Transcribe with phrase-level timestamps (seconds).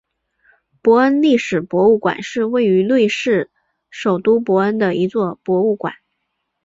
[0.81, 3.51] 伯恩历史博物馆是位于瑞士
[3.91, 5.93] 首都伯恩的一座博物馆。